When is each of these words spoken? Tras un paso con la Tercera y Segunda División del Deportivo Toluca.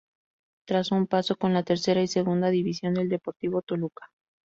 Tras 0.65 0.91
un 0.91 1.05
paso 1.05 1.35
con 1.35 1.53
la 1.53 1.61
Tercera 1.61 2.01
y 2.01 2.07
Segunda 2.07 2.49
División 2.49 2.95
del 2.95 3.07
Deportivo 3.07 3.61
Toluca. 3.61 4.09